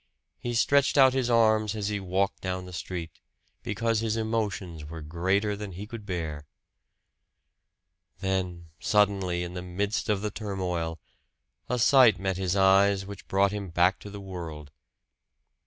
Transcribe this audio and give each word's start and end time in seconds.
He 0.39 0.55
stretched 0.55 0.97
out 0.97 1.13
his 1.13 1.29
arms 1.29 1.75
as 1.75 1.89
he 1.89 1.99
walked 1.99 2.41
down 2.41 2.65
the 2.65 2.73
street, 2.73 3.11
because 3.61 3.99
his 3.99 4.17
emotions 4.17 4.83
were 4.83 5.03
greater 5.03 5.55
than 5.55 5.73
he 5.73 5.85
could 5.85 6.07
bear. 6.07 6.47
Then 8.17 8.71
suddenly, 8.79 9.43
in 9.43 9.53
the 9.53 9.61
midst 9.61 10.09
of 10.09 10.23
the 10.23 10.31
turmoil, 10.31 10.99
a 11.69 11.77
sight 11.77 12.17
met 12.19 12.37
his 12.37 12.55
eyes 12.55 13.05
which 13.05 13.27
brought 13.27 13.51
him 13.51 13.69
back 13.69 13.99
to 13.99 14.09
the 14.09 14.19
world. 14.19 14.71